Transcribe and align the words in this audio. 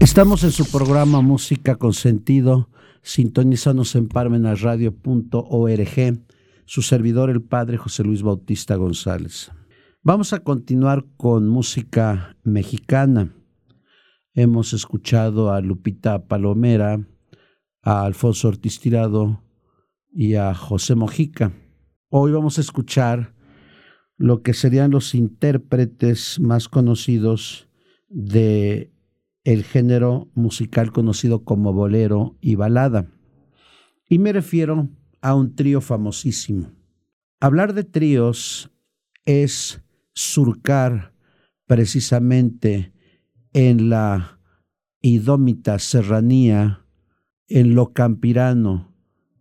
Estamos 0.00 0.44
en 0.44 0.52
su 0.52 0.70
programa 0.70 1.22
Música 1.22 1.76
con 1.76 1.92
sentido. 1.92 2.68
Sintonízanos 3.02 3.94
en 3.94 4.08
parmenasradio.org. 4.08 6.24
Su 6.66 6.82
servidor, 6.82 7.30
el 7.30 7.42
padre 7.42 7.78
José 7.78 8.04
Luis 8.04 8.22
Bautista 8.22 8.76
González. 8.76 9.50
Vamos 10.02 10.32
a 10.32 10.40
continuar 10.40 11.06
con 11.16 11.48
música 11.48 12.36
mexicana. 12.42 13.34
Hemos 14.34 14.72
escuchado 14.72 15.52
a 15.52 15.60
Lupita 15.60 16.26
Palomera, 16.26 17.06
a 17.82 18.04
Alfonso 18.04 18.48
Ortiz 18.48 18.80
Tirado 18.80 19.42
y 20.12 20.34
a 20.34 20.54
José 20.54 20.94
Mojica. 20.94 21.52
Hoy 22.08 22.32
vamos 22.32 22.58
a 22.58 22.60
escuchar 22.60 23.34
lo 24.16 24.42
que 24.42 24.54
serían 24.54 24.90
los 24.90 25.14
intérpretes 25.14 26.40
más 26.40 26.68
conocidos 26.68 27.68
de 28.08 28.93
el 29.44 29.62
género 29.62 30.30
musical 30.34 30.90
conocido 30.90 31.44
como 31.44 31.72
bolero 31.72 32.36
y 32.40 32.54
balada. 32.54 33.06
Y 34.08 34.18
me 34.18 34.32
refiero 34.32 34.88
a 35.20 35.34
un 35.34 35.54
trío 35.54 35.80
famosísimo. 35.80 36.72
Hablar 37.40 37.74
de 37.74 37.84
tríos 37.84 38.70
es 39.24 39.82
surcar 40.14 41.12
precisamente 41.66 42.92
en 43.52 43.90
la 43.90 44.40
idómita 45.00 45.78
serranía, 45.78 46.86
en 47.48 47.74
lo 47.74 47.92
campirano, 47.92 48.94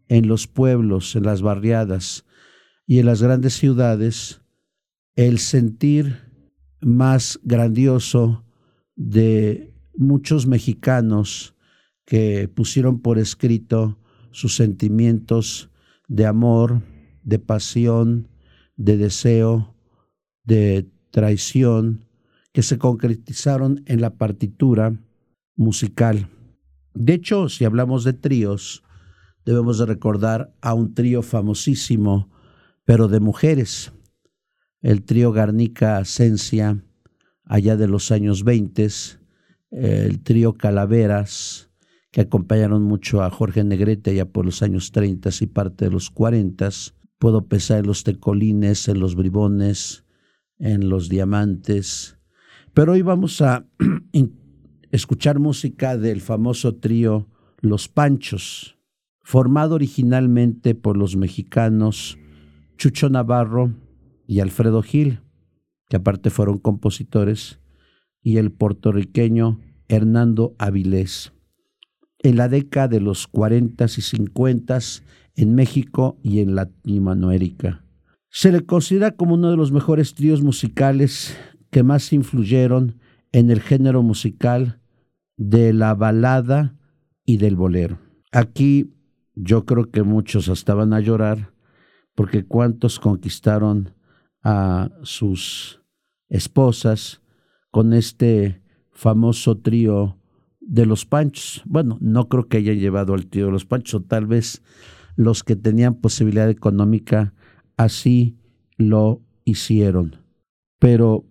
en 0.10 0.28
los 0.28 0.48
pueblos, 0.48 1.16
en 1.16 1.24
las 1.24 1.42
barriadas 1.42 2.26
y 2.86 3.00
en 3.00 3.06
las 3.06 3.22
grandes 3.22 3.54
ciudades, 3.54 4.42
el 5.16 5.40
sentir 5.40 6.32
más 6.82 7.40
grandioso 7.44 8.46
de 8.96 9.73
muchos 9.96 10.48
mexicanos 10.48 11.56
que 12.06 12.48
pusieron 12.48 13.00
por 13.00 13.18
escrito 13.18 13.98
sus 14.32 14.56
sentimientos 14.56 15.70
de 16.08 16.26
amor, 16.26 16.82
de 17.24 17.40
pasión, 17.40 18.28
de 18.76 18.98
deseo, 18.98 19.76
de 20.44 20.90
traición, 21.12 22.06
que 22.52 22.64
se 22.64 22.78
concretizaron 22.78 23.84
en 23.86 24.02
la 24.02 24.16
partitura 24.16 25.00
musical. 25.56 26.30
De 26.94 27.14
hecho, 27.14 27.50
si 27.50 27.66
hablamos 27.66 28.04
de 28.04 28.14
tríos, 28.14 28.84
debemos 29.46 29.80
de 29.80 29.86
recordar 29.86 30.54
a 30.62 30.74
un 30.74 30.94
trío 30.94 31.22
famosísimo, 31.22 32.30
pero 32.86 33.08
de 33.08 33.20
mujeres, 33.20 33.92
el 34.82 35.04
trío 35.04 35.32
Garnica 35.32 35.98
Asencia, 35.98 36.84
allá 37.46 37.76
de 37.76 37.88
los 37.88 38.12
años 38.12 38.44
20, 38.44 38.88
el 39.74 40.22
trío 40.22 40.54
Calaveras, 40.54 41.72
que 42.12 42.22
acompañaron 42.22 42.84
mucho 42.84 43.24
a 43.24 43.30
Jorge 43.30 43.64
Negrete 43.64 44.14
ya 44.16 44.26
por 44.26 44.46
los 44.46 44.62
años 44.62 44.92
30 44.92 45.30
y 45.42 45.48
parte 45.48 45.86
de 45.86 45.92
los 45.92 46.12
40. 46.12 46.70
Puedo 47.18 47.48
pensar 47.48 47.80
en 47.80 47.88
los 47.88 48.04
tecolines, 48.04 48.88
en 48.88 49.00
los 49.00 49.16
bribones, 49.16 50.06
en 50.60 50.90
los 50.90 51.10
diamantes, 51.10 52.18
pero 52.74 52.94
hoy 52.94 53.02
vamos 53.02 53.42
a 53.42 53.68
escuchar 54.92 55.40
música 55.40 55.98
del 55.98 56.22
famoso 56.22 56.76
trío 56.76 57.28
Los 57.60 57.88
Panchos, 57.88 58.78
formado 59.22 59.76
originalmente 59.76 60.74
por 60.76 60.98
los 60.98 61.16
mexicanos 61.16 62.18
Chucho 62.78 63.10
Navarro 63.10 63.74
y 64.26 64.40
Alfredo 64.40 64.82
Gil, 64.82 65.22
que 65.88 65.98
aparte 65.98 66.30
fueron 66.30 66.58
compositores, 66.58 67.60
y 68.24 68.38
el 68.38 68.52
puertorriqueño 68.52 69.60
Hernando 69.88 70.56
Avilés. 70.58 71.34
En 72.20 72.38
la 72.38 72.48
década 72.48 72.88
de 72.88 73.00
los 73.00 73.28
40 73.28 73.86
y 73.86 73.88
50 73.90 74.80
en 75.36 75.56
México 75.56 76.18
y 76.24 76.40
en 76.40 76.56
Latinoamérica. 76.56 77.84
Se 78.30 78.52
le 78.52 78.66
considera 78.66 79.12
como 79.12 79.36
uno 79.36 79.52
de 79.52 79.58
los 79.58 79.72
mejores 79.72 80.16
tríos 80.16 80.42
musicales 80.42 81.38
que 81.70 81.84
más 81.84 82.14
influyeron 82.14 83.00
en 83.32 83.52
el 83.52 83.62
género 83.62 84.04
musical 84.04 84.80
de 85.38 85.74
la 85.74 85.94
balada 85.96 86.76
y 87.26 87.38
del 87.38 87.56
bolero. 87.56 88.00
Aquí 88.32 88.94
yo 89.36 89.66
creo 89.66 89.92
que 89.92 90.04
muchos 90.04 90.48
estaban 90.48 90.94
a 90.94 91.00
llorar 91.00 91.54
porque 92.16 92.46
cuántos 92.46 93.00
conquistaron 93.00 93.94
a 94.44 94.90
sus 95.04 95.82
esposas 96.30 97.22
con 97.72 97.94
este 97.94 98.63
famoso 98.94 99.58
trío 99.58 100.18
de 100.60 100.86
los 100.86 101.06
Panchos. 101.06 101.62
Bueno, 101.66 101.98
no 102.00 102.30
creo 102.30 102.48
que 102.48 102.58
hayan 102.58 102.80
llevado 102.80 103.14
al 103.14 103.28
trío 103.28 103.48
de 103.48 103.52
los 103.52 103.66
Panchos, 103.66 104.08
tal 104.08 104.26
vez 104.26 104.62
los 105.16 105.44
que 105.44 105.56
tenían 105.56 105.96
posibilidad 105.96 106.50
económica 106.50 107.34
así 107.78 108.38
lo 108.78 109.22
hicieron. 109.46 110.18
Pero 110.80 111.26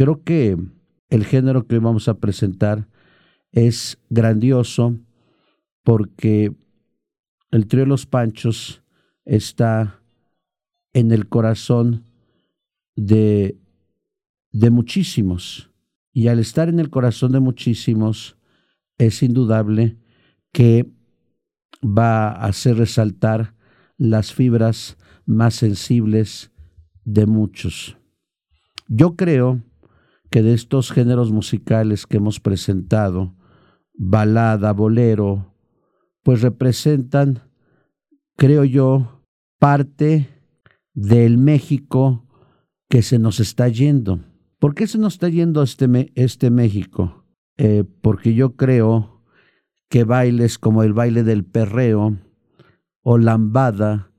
Creo 0.00 0.24
que 0.24 0.56
el 1.10 1.26
género 1.26 1.66
que 1.66 1.78
vamos 1.78 2.08
a 2.08 2.18
presentar 2.18 2.88
es 3.52 3.98
grandioso 4.08 4.98
porque 5.82 6.54
el 7.50 7.66
trío 7.66 7.82
de 7.82 7.88
los 7.90 8.06
Panchos 8.06 8.82
está 9.26 10.00
en 10.94 11.12
el 11.12 11.28
corazón 11.28 12.04
de, 12.96 13.58
de 14.52 14.70
muchísimos. 14.70 15.69
Y 16.12 16.28
al 16.28 16.38
estar 16.38 16.68
en 16.68 16.80
el 16.80 16.90
corazón 16.90 17.32
de 17.32 17.40
muchísimos, 17.40 18.36
es 18.98 19.22
indudable 19.22 19.98
que 20.52 20.92
va 21.82 22.28
a 22.28 22.46
hacer 22.46 22.76
resaltar 22.76 23.54
las 23.96 24.32
fibras 24.32 24.98
más 25.24 25.54
sensibles 25.54 26.50
de 27.04 27.26
muchos. 27.26 27.96
Yo 28.88 29.16
creo 29.16 29.62
que 30.30 30.42
de 30.42 30.54
estos 30.54 30.90
géneros 30.90 31.32
musicales 31.32 32.06
que 32.06 32.18
hemos 32.18 32.40
presentado, 32.40 33.36
balada, 33.94 34.72
bolero, 34.72 35.54
pues 36.22 36.42
representan, 36.42 37.42
creo 38.36 38.64
yo, 38.64 39.24
parte 39.58 40.28
del 40.94 41.38
México 41.38 42.26
que 42.88 43.02
se 43.02 43.18
nos 43.18 43.40
está 43.40 43.68
yendo. 43.68 44.20
¿Por 44.60 44.74
qué 44.74 44.86
se 44.86 44.98
nos 44.98 45.14
está 45.14 45.30
yendo 45.30 45.62
este, 45.62 46.12
este 46.14 46.50
México? 46.50 47.24
Eh, 47.56 47.84
porque 48.02 48.34
yo 48.34 48.56
creo 48.56 49.22
que 49.88 50.04
bailes 50.04 50.58
como 50.58 50.82
el 50.82 50.92
baile 50.92 51.24
del 51.24 51.44
perreo, 51.44 52.18
o 53.02 53.16
lambada, 53.16 54.12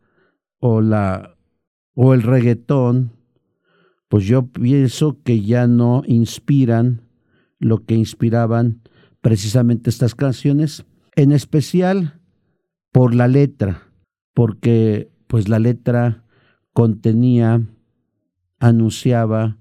o, 0.58 0.82
la, 0.82 1.38
o 1.94 2.16
el 2.16 2.24
reggaetón, 2.24 3.14
pues 4.10 4.26
yo 4.26 4.48
pienso 4.48 5.22
que 5.22 5.42
ya 5.42 5.68
no 5.68 6.02
inspiran 6.08 7.08
lo 7.60 7.86
que 7.86 7.94
inspiraban 7.94 8.82
precisamente 9.22 9.92
estas 9.92 10.16
canciones, 10.16 10.86
en 11.16 11.34
especial 11.34 12.20
por 12.92 13.14
la 13.14 13.28
letra, 13.28 13.94
porque 14.34 15.12
pues 15.28 15.48
la 15.48 15.60
letra 15.60 16.26
contenía, 16.74 17.62
anunciaba 18.60 19.61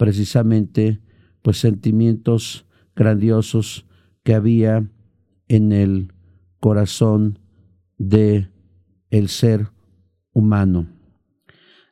precisamente 0.00 0.98
pues 1.42 1.58
sentimientos 1.58 2.64
grandiosos 2.96 3.86
que 4.22 4.32
había 4.32 4.90
en 5.46 5.72
el 5.72 6.14
corazón 6.58 7.38
de 7.98 8.48
el 9.10 9.28
ser 9.28 9.68
humano. 10.32 10.86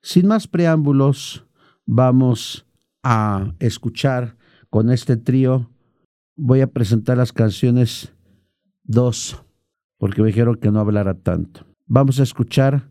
Sin 0.01 0.27
más 0.27 0.49
preámbulos, 0.49 1.45
vamos 1.85 2.67
a 3.03 3.53
escuchar 3.59 4.39
con 4.71 4.91
este 4.91 5.19
trío. 5.19 5.71
Voy 6.35 6.63
a 6.63 6.69
presentar 6.69 7.19
las 7.19 7.35
canciones 7.35 8.15
dos, 8.85 9.45
porque 9.99 10.23
me 10.23 10.29
dijeron 10.29 10.55
que 10.55 10.71
no 10.71 10.81
hablara 10.81 11.13
tanto. 11.13 11.67
Vamos 11.85 12.21
a 12.21 12.23
escuchar 12.23 12.89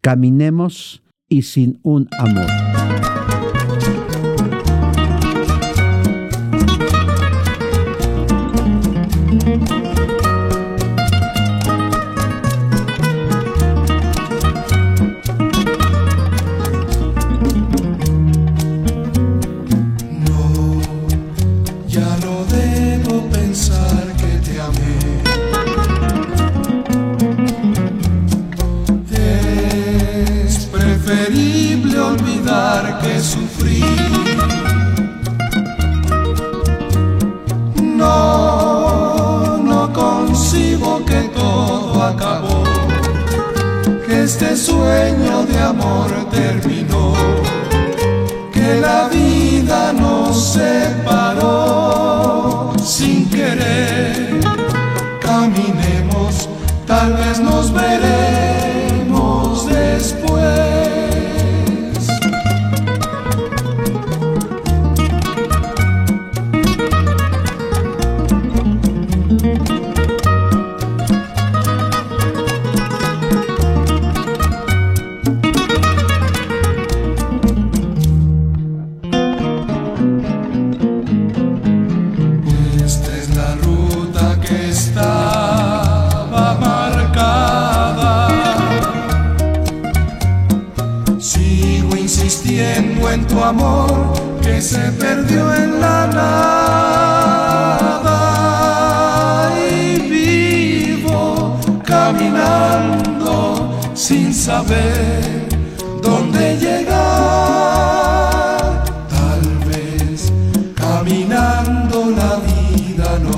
Caminemos 0.00 1.02
y 1.28 1.42
sin 1.42 1.80
un 1.82 2.08
amor. 2.20 2.69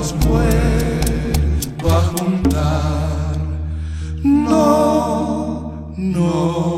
Nos 0.03 0.13
vuelva 0.27 1.97
a 1.97 2.01
juntar. 2.01 3.37
No, 4.23 5.93
no, 5.95 6.72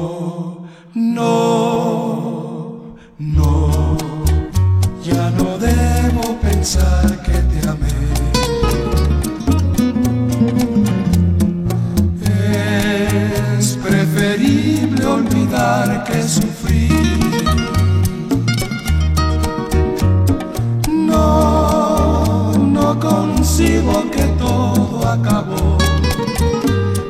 acabó, 25.15 25.77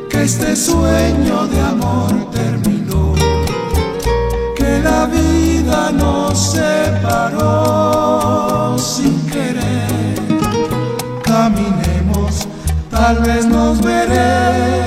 que 0.10 0.24
este 0.24 0.56
sueño 0.56 1.48
de 1.48 1.60
amor 1.62 2.12
terminó, 2.32 3.14
que 4.56 4.80
la 4.80 5.06
vida 5.06 5.92
nos 5.92 6.52
separó. 6.54 7.66
tal 13.06 13.20
vez 13.20 13.46
nos 13.46 13.80
veremos 13.82 14.85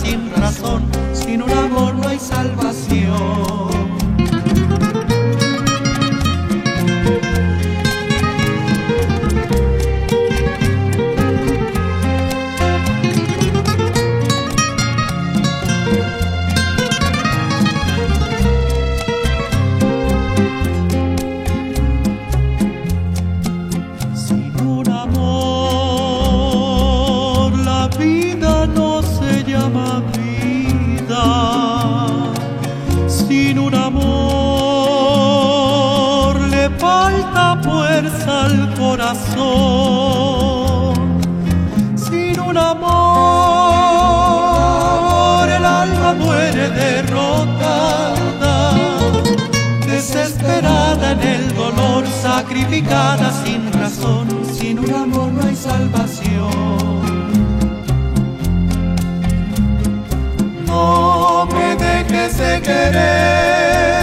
sin 0.00 0.30
razón. 0.34 0.82
Sin 1.12 1.42
un 1.42 1.50
amor 1.50 1.94
no 1.94 2.08
hay 2.08 2.18
salvación. 2.18 3.57
Sin 41.96 42.40
un 42.40 42.56
amor 42.56 42.98
el 45.48 45.64
alma 45.64 46.14
muere 46.14 46.70
derrotada, 46.70 47.94
desesperada 49.86 51.12
en 51.12 51.20
el 51.22 51.54
dolor, 51.54 52.04
sacrificada 52.22 53.30
sin 53.44 53.72
razón. 53.72 54.28
Sin 54.52 54.78
un 54.78 54.92
amor 54.94 55.32
no 55.32 55.42
hay 55.46 55.56
salvación. 55.56 56.50
No 60.66 61.46
me 61.46 61.76
dejes 61.76 62.38
de 62.38 62.60
querer, 62.62 63.97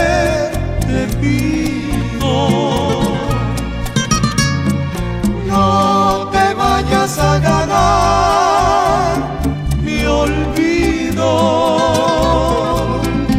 a 7.18 7.38
ganar 7.38 9.16
mi 9.82 10.04
olvido. 10.04 11.30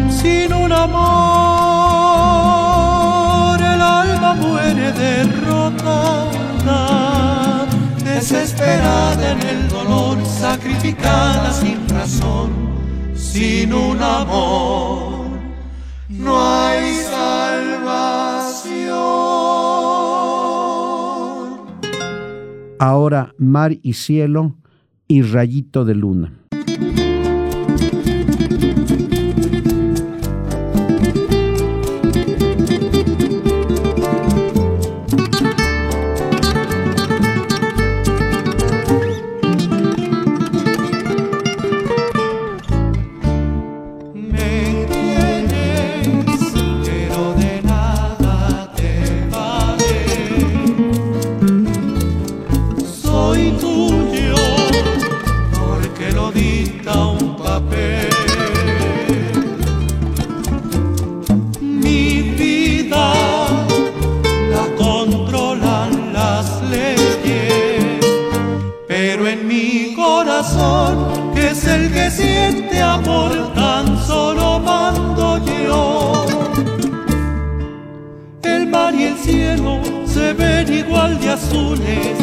Sin 0.10 0.54
un 0.54 0.72
amor 0.72 0.98
el 3.62 3.82
alma 3.82 4.34
muere 4.36 4.92
derrotada, 4.94 6.06
desesperada 8.04 9.32
en 9.32 9.42
el 9.42 9.68
dolor, 9.70 10.18
sacrificada 10.26 11.52
sin 11.54 11.88
razón 11.90 12.68
sin 13.16 13.74
un 13.74 14.02
amor 14.02 15.28
no 16.10 16.40
hay 16.40 16.96
Ahora 22.80 23.34
mar 23.40 23.76
y 23.82 23.94
cielo 23.94 24.56
y 25.08 25.24
rayito 25.24 25.84
de 25.84 25.96
luna. 25.96 26.34
pero 69.18 69.30
en 69.30 69.48
mi 69.48 69.96
corazón, 69.96 71.34
que 71.34 71.50
es 71.50 71.66
el 71.66 71.92
que 71.92 72.12
siente 72.12 72.80
amor, 72.80 73.52
tan 73.56 73.98
solo 74.06 74.60
mando 74.60 75.44
yo. 75.44 76.26
El 78.44 78.68
mar 78.68 78.94
y 78.94 79.06
el 79.06 79.18
cielo 79.18 79.82
se 80.06 80.34
ven 80.34 80.72
igual 80.72 81.20
de 81.20 81.32
azules, 81.32 82.16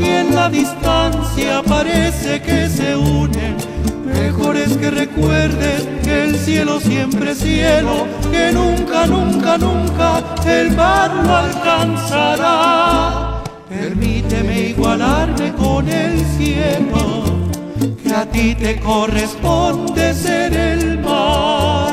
y 0.00 0.04
en 0.04 0.34
la 0.34 0.48
distancia 0.48 1.62
parece 1.62 2.40
que 2.40 2.70
se 2.70 2.96
unen. 2.96 3.56
Mejor 4.06 4.56
es 4.56 4.78
que 4.78 4.90
recuerdes 4.90 5.86
que 6.02 6.24
el 6.24 6.38
cielo 6.38 6.80
siempre 6.80 7.32
es 7.32 7.38
cielo, 7.38 8.06
que 8.32 8.50
nunca, 8.50 9.06
nunca, 9.06 9.58
nunca 9.58 10.24
el 10.46 10.74
mar 10.74 11.10
lo 11.22 11.36
alcanzará 11.36 13.29
permíteme 14.00 14.60
igualarme 14.70 15.52
con 15.52 15.86
el 15.86 16.24
cielo, 16.38 17.22
que 18.02 18.10
a 18.10 18.24
ti 18.24 18.54
te 18.54 18.80
corresponde 18.80 20.14
ser 20.14 20.56
el 20.56 20.98
mar. 21.00 21.89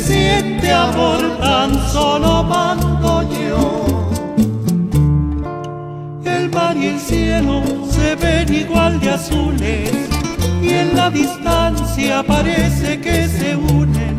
se 0.00 0.14
siente 0.14 0.72
amor 0.72 1.38
tan 1.40 1.74
solo 1.90 2.42
mando 2.44 3.22
yo. 3.32 4.10
El 6.24 6.50
mar 6.50 6.76
y 6.76 6.86
el 6.86 7.00
cielo 7.00 7.62
se 7.90 8.14
ven 8.16 8.52
igual 8.54 9.00
de 9.00 9.10
azules 9.10 9.90
y 10.62 10.68
en 10.68 10.94
la 10.94 11.10
distancia 11.10 12.22
parece 12.22 13.00
que 13.00 13.28
se 13.28 13.56
unen. 13.56 14.18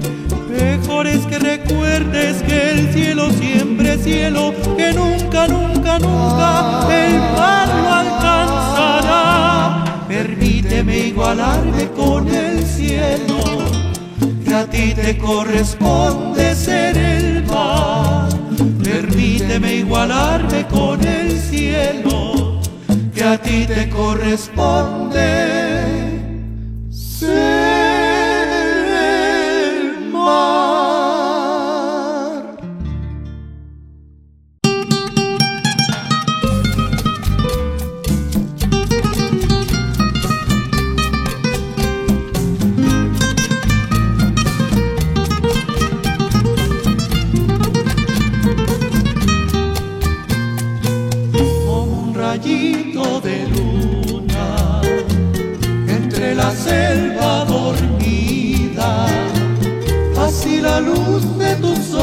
Mejor 0.50 1.08
es 1.08 1.26
que 1.28 1.40
recuerdes 1.40 2.42
que 2.44 2.72
el 2.72 2.92
cielo 2.92 3.30
siempre 3.32 3.94
es 3.94 4.04
cielo, 4.04 4.54
que 4.76 4.92
nunca, 4.92 5.48
nunca, 5.48 6.00
nunca 6.00 6.88
el 6.92 7.20
mar 7.38 7.68
lo 7.68 7.94
alcanzará. 7.94 9.86
Permíteme 10.08 10.98
igualarme 10.98 11.88
con 11.92 12.28
el 12.28 12.66
cielo 12.66 13.79
a 14.60 14.66
ti 14.66 14.94
te 14.94 15.18
corresponde 15.18 16.54
ser 16.54 16.98
el 16.98 17.46
mar. 17.46 18.28
Permíteme 18.84 19.75
igualarme 19.75 20.68
con 20.68 21.01
el 21.06 21.39
cielo, 21.39 22.60
que 23.13 23.24
a 23.24 23.38
ti 23.38 23.66
te 23.66 23.89
corresponde 23.89 25.22
ser. 26.89 27.88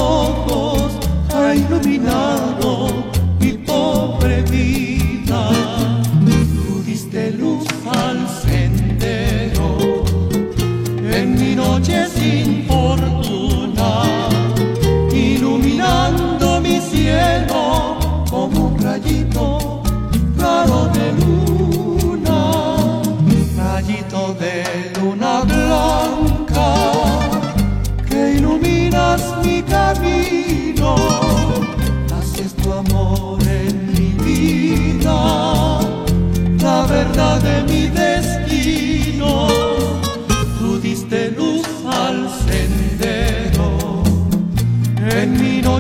ojos 0.06 0.92
ha 1.34 1.54
iluminado 1.54 3.05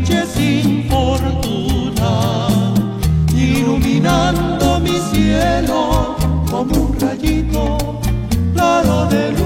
sin 0.06 0.88
fortuna, 0.88 2.46
iluminando 3.34 4.78
mi 4.80 4.98
cielo 5.10 6.16
como 6.48 6.74
un 6.74 7.00
rayito 7.00 8.00
claro 8.54 9.06
de 9.06 9.32
luz. 9.32 9.45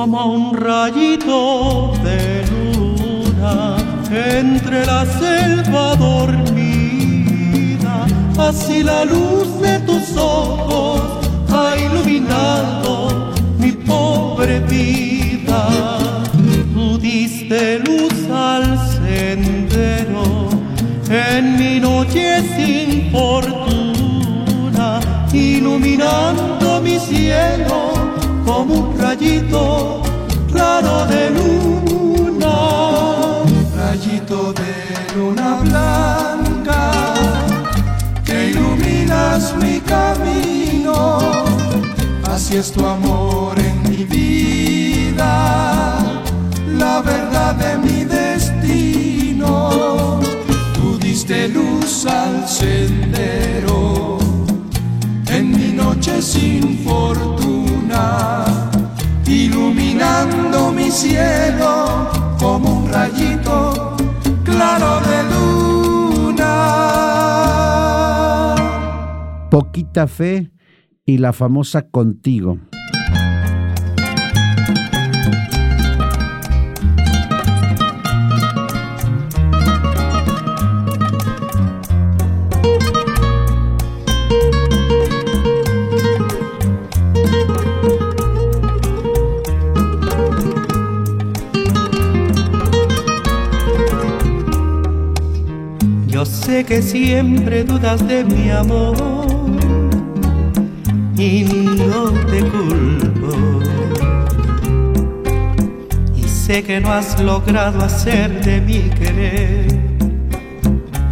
como 0.00 0.32
un 0.32 0.56
rayito 0.56 1.92
de 2.02 2.42
luna 2.50 3.76
entre 4.10 4.86
la 4.86 5.04
selva 5.04 5.94
dormida, 5.96 7.46
así 8.38 8.82
la 8.82 9.04
luz 9.04 9.60
de 9.60 9.78
tus 9.80 10.16
ojos 10.16 11.02
ha 11.52 11.76
iluminado 11.76 13.10
mi 13.58 13.72
pobre 13.72 14.60
vida. 14.60 15.68
Tú 16.72 16.96
diste 16.98 17.80
luz 17.80 18.14
al 18.32 18.78
sendero 18.88 20.48
en 21.10 21.58
mi 21.58 21.78
noche 21.78 22.40
sin 22.56 23.12
fortuna, 23.12 24.98
iluminando 25.30 26.80
mi 26.80 26.98
cielo 26.98 27.89
como 28.50 28.74
un 28.74 28.98
rayito 28.98 30.02
claro 30.52 31.06
de 31.06 31.30
luna. 31.36 32.56
Rayito 33.76 34.52
de 34.60 34.74
luna 35.16 35.48
blanca 35.64 36.82
que 38.24 38.50
iluminas 38.50 39.54
mi 39.62 39.80
camino, 39.80 41.18
así 42.32 42.56
es 42.56 42.72
tu 42.72 42.84
amor 42.84 43.54
en 43.58 43.76
mi 43.88 44.04
vida, 44.04 45.32
la 46.82 47.02
verdad 47.02 47.54
de 47.54 47.78
mi 47.78 48.04
destino. 48.04 49.52
Tú 50.74 50.98
diste 50.98 51.48
luz 51.48 52.06
al 52.06 52.48
sendero 52.48 54.18
en 55.28 55.50
mi 55.52 55.72
noche 55.72 56.20
sin 56.20 56.84
fortuna, 56.84 58.39
cielo 60.90 62.08
como 62.38 62.80
un 62.80 62.92
rayito 62.92 63.96
claro 64.44 65.00
de 65.08 65.22
luna. 65.30 66.46
Poquita 69.50 70.06
fe 70.06 70.50
y 71.04 71.18
la 71.18 71.32
famosa 71.32 71.82
Contigo. 71.88 72.58
Sé 96.50 96.64
que 96.64 96.82
siempre 96.82 97.62
dudas 97.62 98.04
de 98.08 98.24
mi 98.24 98.50
amor 98.50 98.96
y 101.16 101.44
no 101.44 102.10
te 102.30 102.40
culpo. 102.54 103.30
Y 106.16 106.24
sé 106.24 106.64
que 106.64 106.80
no 106.80 106.92
has 106.92 107.20
logrado 107.20 107.84
hacer 107.84 108.28
de 108.44 108.60
mi 108.62 108.80
querer 108.98 109.68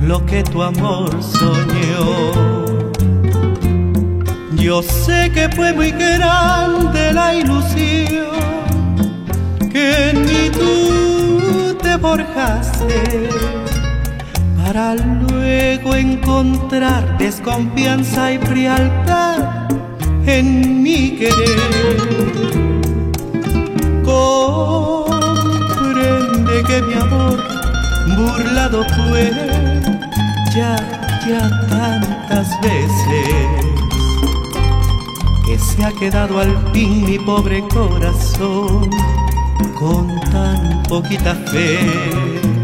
lo 0.02 0.26
que 0.26 0.42
tu 0.42 0.60
amor 0.60 1.08
soñó. 1.22 2.32
Yo 4.56 4.82
sé 4.82 5.30
que 5.32 5.48
fue 5.50 5.72
muy 5.72 5.92
grande 5.92 7.12
la 7.12 7.36
ilusión 7.36 8.38
que 9.72 10.12
mí 10.14 10.50
tú 10.58 11.76
te 11.80 11.96
forjaste 11.96 13.67
para 14.68 14.94
luego 14.94 15.94
encontrar 15.94 17.16
desconfianza 17.16 18.32
y 18.34 18.38
frialdad 18.38 19.66
en 20.26 20.82
mi 20.82 21.16
querer. 21.16 21.96
Comprende 24.04 25.04
que 26.66 26.82
mi 26.82 26.92
amor 26.92 27.42
burlado 28.14 28.84
fue 28.84 29.32
ya, 30.54 30.76
ya 31.26 31.48
tantas 31.70 32.60
veces 32.60 33.30
que 35.46 35.58
se 35.58 35.82
ha 35.82 35.92
quedado 35.92 36.40
al 36.40 36.54
fin 36.74 37.06
mi 37.06 37.18
pobre 37.18 37.66
corazón 37.68 38.90
con 39.78 40.20
tan 40.30 40.82
poquita 40.82 41.34
fe. 41.34 42.57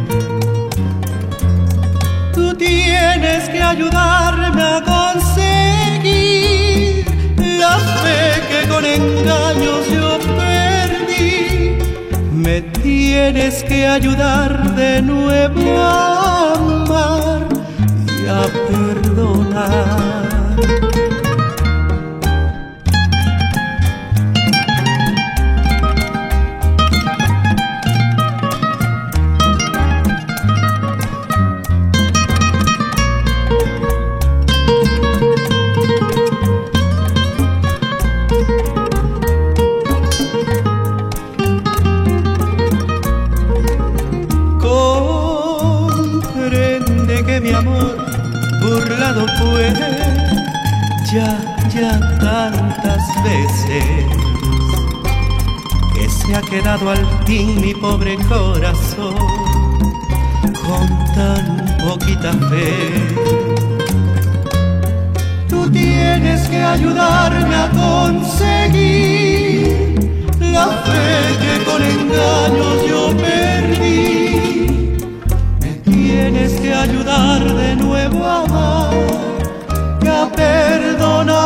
Tienes 2.67 3.49
que 3.51 3.63
ayudarme 3.63 4.63
a 4.63 4.83
conseguir 4.95 6.25
la 7.37 7.79
fe 8.01 8.41
que 8.49 8.61
con 8.69 8.85
engaños 8.87 9.87
yo 9.93 10.19
perdí. 10.39 11.77
Me 12.33 12.63
tienes 12.63 13.63
que 13.65 13.87
ayudar 13.87 14.75
de 14.77 15.03
nuevo 15.03 15.79
a 15.79 16.55
amar 16.55 17.47
y 18.07 18.27
a 18.29 18.43
perdonar. 18.71 20.04
A 78.25 78.43
amar 78.43 78.95
a 80.09 80.31
perdonar. 80.33 81.45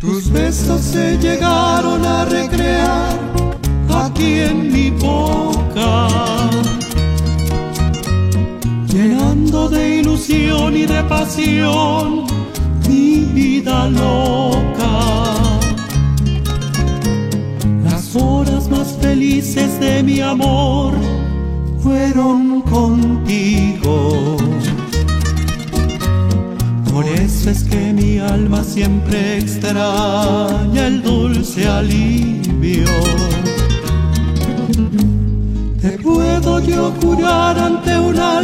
Tus 0.00 0.30
besos 0.30 0.80
se 0.80 1.18
llegaron 1.18 2.04
a 2.04 2.24
recrear 2.26 3.18
aquí 4.04 4.40
en 4.40 4.72
mi 4.72 4.90
boca, 4.90 6.08
llenando 8.86 9.68
de 9.68 9.98
ilusión 10.00 10.76
y 10.76 10.86
de 10.86 11.02
pasión 11.04 12.23
vida 13.32 13.88
loca. 13.88 14.94
Las 17.82 18.14
horas 18.16 18.68
más 18.68 18.96
felices 19.00 19.80
de 19.80 20.02
mi 20.02 20.20
amor 20.20 20.94
fueron 21.80 22.62
contigo. 22.62 24.36
Por 26.92 27.04
eso 27.06 27.50
es 27.50 27.64
que 27.64 27.92
mi 27.92 28.18
alma 28.18 28.62
siempre 28.62 29.38
extraña 29.38 30.86
el 30.86 31.02
dulce 31.02 31.66
alivio. 31.66 32.94
Te 35.82 35.90
puedo 35.98 36.60
yo 36.60 36.92
jurar 37.02 37.58
ante 37.58 37.98
un 37.98 38.18
altar 38.18 38.43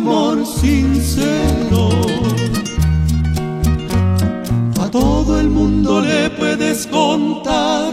amor 0.00 0.46
sincero. 0.46 1.90
A 4.80 4.90
todo 4.90 5.38
el 5.38 5.48
mundo 5.50 6.00
le 6.00 6.30
puedes 6.30 6.86
contar 6.86 7.88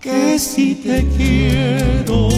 que 0.00 0.36
si 0.38 0.74
te 0.74 1.06
quiero. 1.16 2.28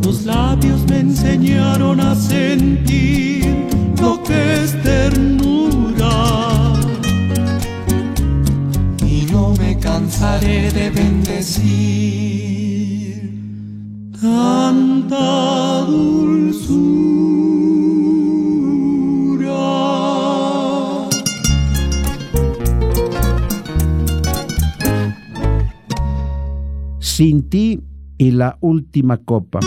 Tus 0.00 0.24
labios 0.24 0.80
me 0.88 1.00
enseñaron 1.00 2.00
a 2.00 2.14
sentir 2.14 3.68
lo 4.00 4.22
que 4.22 4.40
es 4.62 4.70
ternura. 4.82 6.14
Y 9.06 9.26
no 9.30 9.52
me 9.60 9.78
cansaré 9.78 10.70
de 10.72 10.88
bendecir 10.90 12.00
tanta 14.22 15.59
Sin 27.20 27.50
ti 27.50 27.78
y 28.16 28.30
la 28.30 28.56
última 28.62 29.18
copa. 29.18 29.60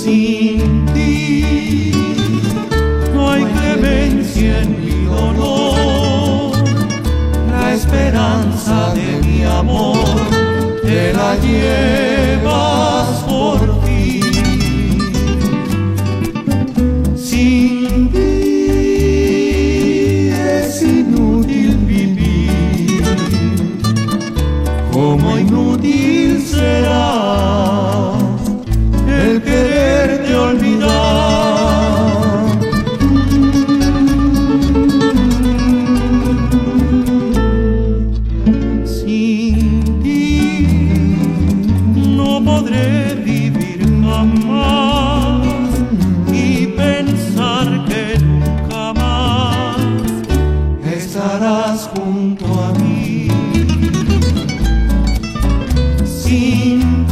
Sin 0.00 0.49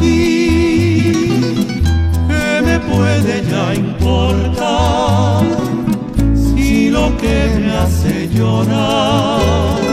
ti, 0.01 1.13
¿qué 2.29 2.63
me 2.65 2.79
puede 2.81 3.43
ya 3.51 3.75
importar 3.75 5.45
si 6.35 6.91
lo 6.91 7.17
que 7.17 7.61
me 7.61 7.73
hace 7.73 8.29
llorar 8.29 9.88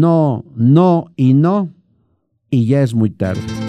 no, 0.00 0.44
no 0.54 1.10
y 1.16 1.34
no, 1.34 1.70
y 2.50 2.66
ya 2.66 2.82
es 2.82 2.94
muy 2.94 3.10
tarde. 3.10 3.65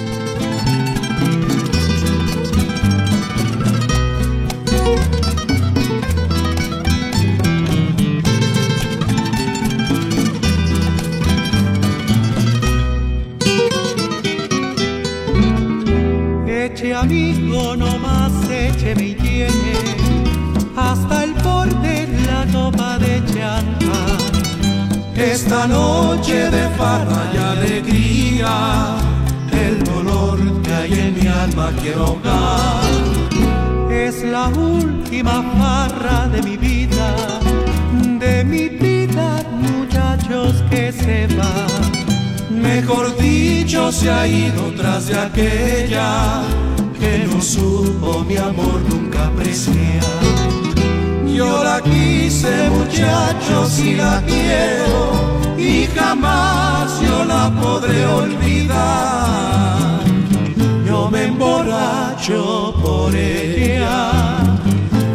Farra 26.88 27.22
y 27.34 27.38
alegría 27.54 28.54
el 29.66 29.76
dolor 29.84 30.38
que 30.64 30.74
hay 30.80 30.94
en 31.06 31.14
mi 31.20 31.28
alma 31.28 31.68
quiero 31.82 32.02
ahogar. 32.12 32.92
Es 34.06 34.16
la 34.24 34.46
última 34.48 35.36
farra 35.60 36.20
de 36.34 36.40
mi 36.48 36.56
vida, 36.70 37.10
de 38.26 38.36
mi 38.52 38.66
vida, 38.70 39.28
muchachos 39.70 40.52
que 40.72 40.84
se 41.02 41.18
va. 41.38 41.56
Mejor 42.70 43.06
dicho, 43.18 43.92
se 43.92 44.08
ha 44.10 44.24
ido 44.46 44.64
tras 44.80 45.08
de 45.10 45.16
aquella 45.28 46.10
que 47.00 47.14
no 47.30 47.42
supo 47.42 48.24
mi 48.30 48.38
amor 48.38 48.80
nunca 48.92 49.20
apreciar. 49.32 50.18
Yo 51.38 51.64
la 51.70 51.80
quise, 51.82 52.54
muchachos, 52.78 53.68
y 53.88 53.94
la 54.04 54.24
quiero, 54.26 54.97
y 55.68 55.88
jamás 55.88 57.02
yo 57.02 57.26
la 57.26 57.52
podré 57.62 58.06
olvidar. 58.06 60.00
Yo 60.86 61.10
me 61.12 61.26
emborracho 61.26 62.74
por 62.82 63.14
ella, 63.14 64.12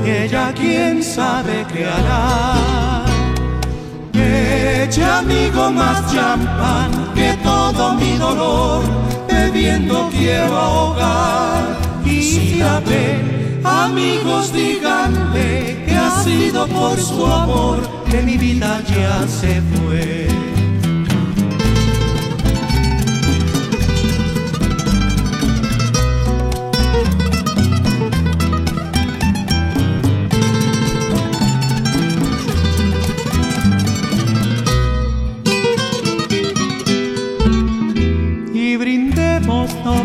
ella 0.05 0.53
quién 0.55 1.03
sabe 1.03 1.67
qué 1.73 1.87
hará. 1.87 3.05
Echa 4.13 5.19
amigo 5.21 5.71
más 5.71 6.13
champán 6.13 6.91
que 7.15 7.33
todo 7.43 7.95
mi 7.95 8.13
dolor, 8.19 8.83
bebiendo 9.29 10.11
quiero 10.11 10.57
ahogar. 10.57 11.63
Y 12.05 12.23
si 12.23 12.63
amigos 13.65 14.53
díganle 14.53 15.85
que 15.87 15.97
ha 15.97 16.11
sido 16.23 16.67
por 16.67 16.99
su 16.99 17.27
amor 17.27 17.79
que 18.11 18.23
mi 18.23 18.37
vida 18.37 18.83
ya 18.89 19.27
se 19.27 19.61
fue. 19.61 20.32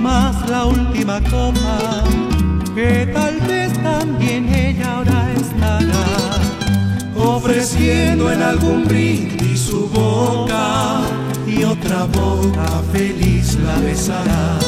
Nomás 0.08 0.50
la 0.50 0.66
última 0.66 1.20
copa, 1.24 2.02
que 2.74 3.12
tal 3.14 3.40
vez 3.42 3.74
también 3.84 4.48
ella 4.54 4.96
ahora 4.96 5.34
estará. 5.34 6.06
ofreciendo 7.16 8.32
en 8.32 8.42
algún 8.42 8.86
brindis 8.86 9.60
su 9.60 9.90
boca 9.90 11.02
y 11.46 11.64
otra 11.64 12.06
boca 12.06 12.68
feliz 12.94 13.58
la 13.66 13.76
besará. 13.80 14.60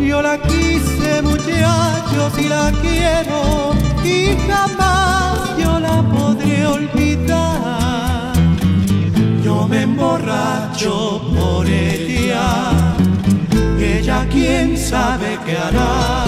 Yo 0.00 0.20
la 0.20 0.36
quise 0.38 1.22
muchachos 1.22 2.32
y 2.38 2.48
la 2.48 2.72
quiero 2.82 3.72
y 4.04 4.36
jamás 4.46 5.56
yo 5.62 5.80
la 5.80 6.02
podré 6.02 6.66
olvidar. 6.66 8.32
Yo 9.42 9.66
me 9.66 9.82
emborracho 9.82 11.22
por 11.36 11.66
ella, 11.66 12.93
ella 13.84 14.26
quién 14.30 14.76
sabe 14.76 15.38
qué 15.44 15.56
hará. 15.56 16.24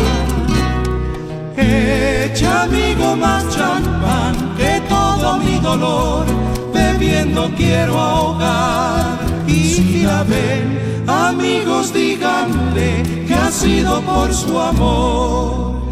Echa 1.56 2.62
amigo 2.64 3.16
más 3.16 3.42
champán 3.54 4.34
que 4.56 4.82
todo 4.88 5.38
mi 5.38 5.58
dolor, 5.58 6.24
bebiendo 6.72 7.50
quiero 7.56 7.98
ahogar. 7.98 9.18
Y 9.46 9.74
si 9.74 10.02
la 10.02 10.22
ven, 10.24 11.04
amigos 11.06 11.92
díganle 11.92 13.02
que 13.26 13.34
ha 13.34 13.50
sido 13.50 14.02
por 14.02 14.32
su 14.34 14.58
amor, 14.58 15.82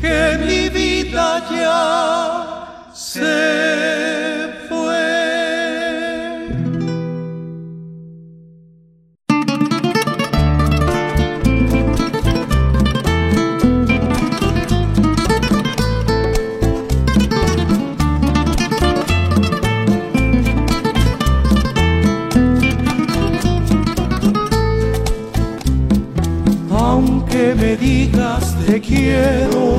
que 0.00 0.38
mi 0.46 0.68
vida 0.68 1.46
ya 1.50 2.90
se 2.92 4.45
te 28.66 28.80
quiero, 28.80 29.76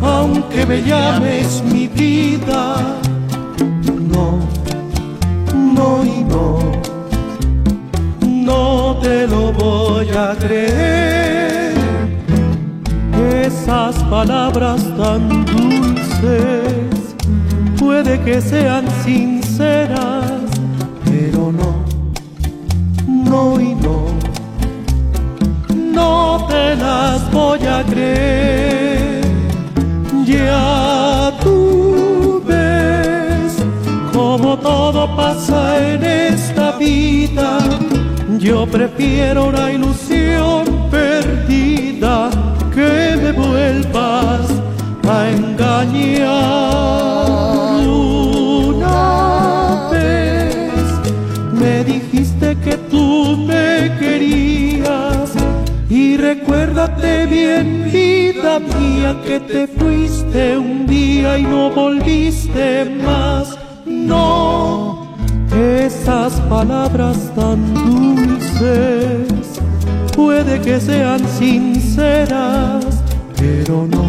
aunque 0.00 0.64
me 0.66 0.80
llames 0.82 1.62
mi 1.64 1.88
vida, 1.88 2.76
no, 4.12 4.38
no 5.52 6.04
y 6.04 6.22
no, 6.24 6.58
no 8.20 8.98
te 9.02 9.26
lo 9.26 9.52
voy 9.52 10.08
a 10.10 10.36
creer. 10.38 11.74
Esas 13.44 13.96
palabras 14.04 14.82
tan 14.96 15.44
dulces 15.44 17.16
puede 17.78 18.20
que 18.20 18.40
sean 18.40 18.84
sinceras, 19.04 19.93
en 35.34 36.04
esta 36.04 36.78
vida. 36.78 37.58
Yo 38.38 38.66
prefiero 38.66 39.48
una 39.48 39.72
ilusión 39.72 40.64
perdida 40.90 42.30
que 42.74 43.16
me 43.20 43.32
vuelvas 43.32 44.46
a 45.08 45.30
engañar. 45.30 46.24
Una 48.86 49.88
vez 49.90 50.72
me 51.52 51.82
dijiste 51.84 52.56
que 52.64 52.76
tú 52.90 53.36
me 53.36 53.92
querías 53.98 55.32
y 55.90 56.16
recuérdate 56.16 57.26
bien, 57.26 57.90
vida 57.92 58.60
mía, 58.60 59.16
que 59.26 59.40
te 59.40 59.66
fuiste 59.66 60.56
un 60.56 60.86
día 60.86 61.38
y 61.38 61.42
no 61.42 61.70
volviste 61.70 62.84
más. 63.04 63.53
Esas 66.04 66.38
palabras 66.50 67.16
tan 67.34 67.72
dulces 67.72 69.58
puede 70.14 70.60
que 70.60 70.78
sean 70.78 71.26
sinceras, 71.26 72.84
pero 73.38 73.88
no, 73.90 74.04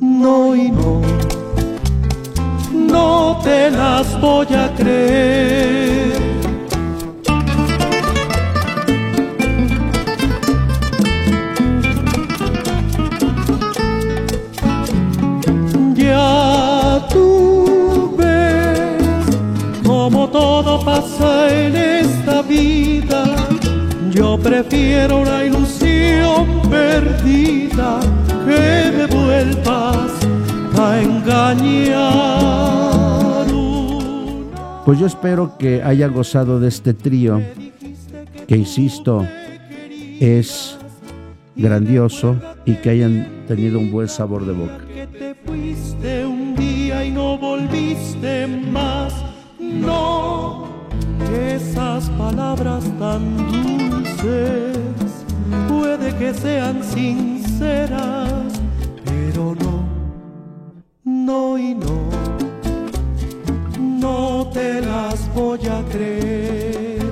no 0.00 0.56
y 0.56 0.70
no, 0.70 1.02
no 2.72 3.40
te 3.44 3.70
las 3.72 4.18
voy 4.22 4.46
a 4.54 4.74
creer. 4.74 5.93
Yo 24.24 24.38
prefiero 24.38 25.18
una 25.18 25.44
ilusión 25.44 26.62
perdida 26.70 28.00
que 28.46 28.90
me 28.96 29.06
vuelvas 29.06 30.10
a 30.78 31.02
engañar. 31.02 32.24
Pues 34.86 34.98
yo 34.98 35.06
espero 35.06 35.58
que 35.58 35.82
haya 35.82 36.08
gozado 36.08 36.58
de 36.58 36.68
este 36.68 36.94
trío, 36.94 37.42
que 38.48 38.56
insisto, 38.56 39.28
es 40.18 40.78
grandioso 41.54 42.36
y 42.64 42.76
que 42.76 42.90
hayan 42.90 43.44
tenido 43.46 43.78
un 43.78 43.92
buen 43.92 44.08
sabor 44.08 44.46
de 44.46 44.52
boca. 44.54 44.78
que 44.88 45.06
te 45.06 45.34
fuiste 45.34 46.24
un 46.24 46.56
día 46.56 47.04
y 47.04 47.10
no 47.10 47.36
volviste 47.36 48.46
más. 48.46 49.12
No, 49.60 50.66
esas 51.30 52.08
palabras 52.08 52.84
tan 52.98 53.83
puede 55.68 56.16
que 56.18 56.32
sean 56.34 56.82
sinceras, 56.82 58.52
pero 59.04 59.54
no, 59.54 59.84
no 61.04 61.58
y 61.58 61.74
no, 61.74 62.08
no 63.78 64.50
te 64.52 64.80
las 64.80 65.32
voy 65.34 65.66
a 65.66 65.84
creer, 65.90 67.02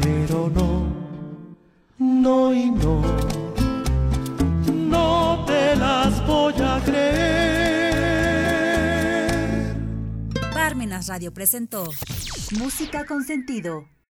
pero 0.00 0.50
no, 0.54 0.86
no 1.98 2.54
y 2.54 2.70
no, 2.70 3.02
no 4.72 5.44
te 5.46 5.76
las 5.76 6.26
voy 6.26 6.54
a 6.60 6.80
creer. 6.84 7.24
Parmenas 10.52 11.06
Radio 11.08 11.32
presentó 11.32 11.84
Música 12.58 13.06
con 13.06 13.24
sentido 13.24 13.93